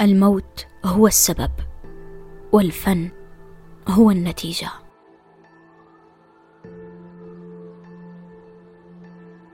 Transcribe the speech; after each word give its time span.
الموت 0.00 0.66
هو 0.84 1.06
السبب 1.06 1.50
والفن 2.52 3.10
هو 3.88 4.10
النتيجة. 4.10 4.68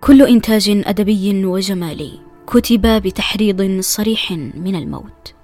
كل 0.00 0.22
إنتاج 0.22 0.82
أدبي 0.86 1.44
وجمالي 1.44 2.20
كتب 2.46 3.02
بتحريض 3.02 3.80
صريح 3.80 4.32
من 4.32 4.76
الموت. 4.76 5.34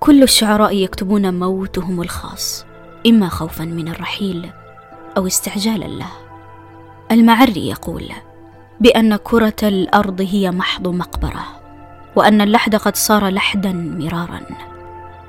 كل 0.00 0.22
الشعراء 0.22 0.76
يكتبون 0.76 1.38
موتهم 1.38 2.02
الخاص 2.02 2.66
إما 3.06 3.28
خوفا 3.28 3.64
من 3.64 3.88
الرحيل 3.88 4.50
أو 5.16 5.26
استعجالا 5.26 5.84
له. 5.84 6.10
المعري 7.10 7.68
يقول 7.68 8.08
بأن 8.80 9.16
كرة 9.16 9.56
الأرض 9.62 10.20
هي 10.20 10.50
محض 10.50 10.88
مقبرة. 10.88 11.53
وأن 12.16 12.40
اللحد 12.40 12.76
قد 12.76 12.96
صار 12.96 13.28
لحدا 13.28 13.72
مرارا 13.72 14.40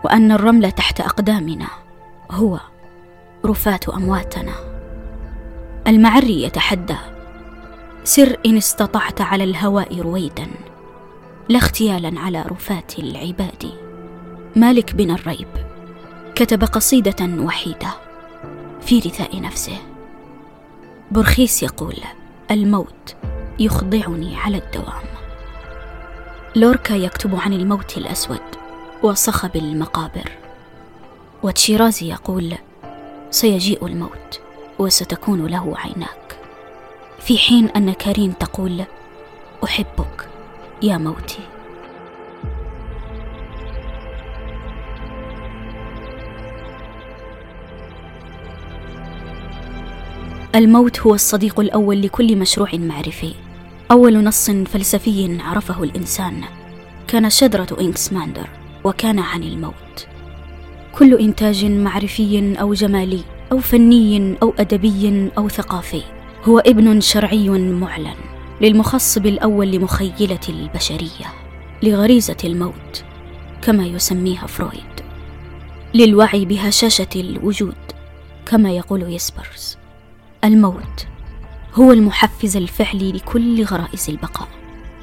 وأن 0.03 0.31
الرمل 0.31 0.71
تحت 0.71 1.01
أقدامنا 1.01 1.67
هو 2.31 2.59
رفاه 3.45 3.79
أمواتنا. 3.93 4.53
المعري 5.87 6.43
يتحدى 6.43 6.95
سر 8.03 8.37
إن 8.45 8.57
استطعت 8.57 9.21
على 9.21 9.43
الهواء 9.43 9.99
رويدا 10.01 10.47
لا 11.49 11.59
اغتيالا 11.59 12.19
على 12.19 12.41
رفاه 12.41 12.83
العباد. 12.99 13.71
مالك 14.55 14.95
بن 14.95 15.11
الريب 15.11 15.47
كتب 16.35 16.63
قصيدة 16.63 17.43
وحيدة 17.43 17.89
في 18.81 18.99
رثاء 18.99 19.41
نفسه. 19.41 19.77
برخيس 21.11 21.63
يقول 21.63 21.95
الموت 22.51 23.15
يخضعني 23.59 24.37
على 24.37 24.57
الدوام. 24.57 25.14
لوركا 26.55 26.93
يكتب 26.93 27.35
عن 27.35 27.53
الموت 27.53 27.97
الأسود 27.97 28.41
وصخب 29.03 29.55
المقابر 29.55 30.31
وتشيرازي 31.43 32.09
يقول 32.09 32.53
سيجيء 33.31 33.85
الموت 33.85 34.41
وستكون 34.79 35.45
له 35.45 35.73
عيناك. 35.77 36.37
في 37.19 37.37
حين 37.37 37.69
أن 37.69 37.93
كارين 37.93 38.37
تقول 38.37 38.83
أحبك 39.63 40.29
يا 40.81 40.97
موتي 40.97 41.39
الموت 50.55 50.99
هو 50.99 51.13
الصديق 51.13 51.59
الأول 51.59 52.01
لكل 52.01 52.35
مشروع 52.35 52.69
معرفي. 52.73 53.44
أول 53.91 54.23
نص 54.23 54.49
فلسفي 54.51 55.37
عرفه 55.41 55.83
الإنسان. 55.83 56.43
كان 57.07 57.29
شجره 57.29 57.67
إنكسماندر 57.81 58.49
وكان 58.83 59.19
عن 59.19 59.43
الموت. 59.43 60.07
كل 60.95 61.19
إنتاج 61.19 61.65
معرفي 61.65 62.55
أو 62.61 62.73
جمالي 62.73 63.21
أو 63.51 63.59
فني 63.59 64.35
أو 64.43 64.53
أدبي 64.59 65.31
أو 65.37 65.49
ثقافي 65.49 66.01
هو 66.43 66.59
ابن 66.59 67.01
شرعي 67.01 67.49
معلن 67.49 68.15
للمخصب 68.61 69.25
الأول 69.25 69.71
لمخيلة 69.71 70.39
البشرية 70.49 71.33
لغريزة 71.83 72.37
الموت 72.43 73.03
كما 73.61 73.85
يسميها 73.85 74.47
فرويد. 74.47 75.01
للوعي 75.93 76.45
بهشاشة 76.45 77.07
الوجود 77.15 77.75
كما 78.45 78.71
يقول 78.71 79.13
يسبرز. 79.13 79.77
الموت 80.43 81.07
هو 81.75 81.91
المحفز 81.91 82.57
الفعلي 82.57 83.11
لكل 83.11 83.63
غرائز 83.63 84.09
البقاء 84.09 84.47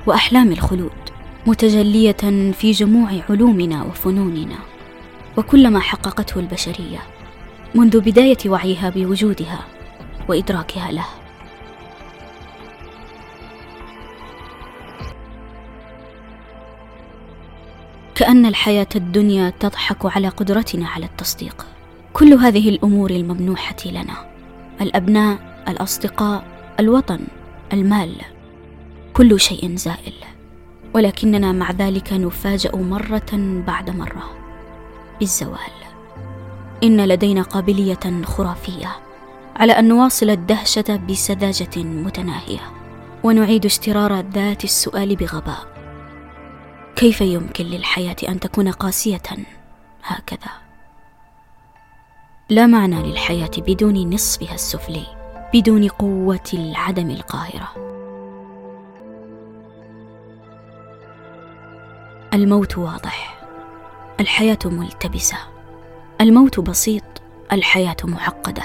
وأحلام 0.07 0.53
الخلود 0.53 0.93
متجلية 1.47 2.53
في 2.53 2.71
جموع 2.71 3.11
علومنا 3.31 3.83
وفنوننا. 3.83 4.59
وكل 5.37 5.71
ما 5.71 5.81
حققته 5.81 6.39
البشرية 6.39 6.99
منذ 7.75 8.01
بداية 8.01 8.39
وعيها 8.47 8.91
بوجودها 8.91 9.61
وإدراكها 10.29 10.93
له. 10.93 11.05
كأن 18.15 18.47
الحياة 18.47 18.89
الدنيا 18.97 19.53
تضحك 19.61 20.17
على 20.17 20.29
قدرتنا 20.29 20.89
على 20.89 21.07
التصديق. 21.07 21.67
كل 22.13 22.33
هذه 22.33 22.69
الأمور 22.69 23.11
الممنوحة 23.11 23.77
لنا 23.87 24.33
الأبناء 24.81 25.65
الأصدقاء 25.69 26.52
الوطن 26.81 27.21
المال 27.73 28.15
كل 29.15 29.41
شيء 29.41 29.77
زائل. 29.77 30.15
ولكننا 30.95 31.53
مع 31.53 31.71
ذلك 31.71 32.13
نفاجأ 32.13 32.77
مرة 32.77 33.63
بعد 33.67 33.91
مرة 33.91 34.31
بالزوال. 35.21 35.73
إن 36.85 37.05
لدينا 37.05 37.43
قابلية 37.43 38.23
خرافية 38.25 38.97
على 39.57 39.73
أن 39.73 39.89
نواصل 39.89 40.31
الدهشة 40.31 41.01
بسذاجة 41.09 41.77
متناهية 41.77 42.61
ونعيد 43.25 43.65
اشترار 43.65 44.21
ذات 44.21 44.65
السؤال 44.65 45.17
بغباء. 45.17 45.67
كيف 46.97 47.21
يمكن 47.21 47.65
للحياة 47.65 48.17
أن 48.29 48.41
تكون 48.41 48.69
قاسية 48.69 49.23
هكذا؟ 50.05 50.51
لا 52.51 52.67
معنى 52.67 53.03
للحياة 53.03 53.51
بدون 53.59 54.15
نصفها 54.15 54.55
السفلي. 54.55 55.22
بدون 55.53 55.89
قوة 55.89 56.41
العدم 56.55 57.11
القاهرة. 57.11 57.69
الموت 62.35 62.79
واضح 62.79 63.45
الحياة 64.21 64.59
ملتبسة. 64.65 65.37
الموت 66.21 66.61
بسيط 66.61 67.03
الحياة 67.53 67.97
معقدة. 68.05 68.63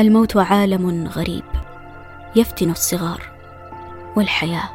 الموت 0.00 0.36
عالم 0.36 1.06
غريب 1.06 1.44
يفتن 2.36 2.70
الصغار. 2.70 3.22
والحياة 4.16 4.70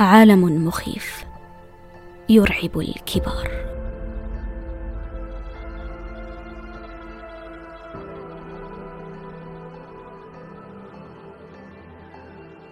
عالم 0.00 0.66
مخيف 0.66 1.24
يرعب 2.28 2.78
الكبار. 2.78 3.73